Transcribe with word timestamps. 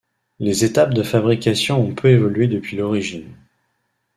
Les 0.39 0.65
étapes 0.65 0.95
de 0.95 1.03
fabrication 1.03 1.79
ont 1.79 1.93
peu 1.93 2.09
évolué 2.09 2.47
depuis 2.47 2.75
l'origine. 2.75 3.35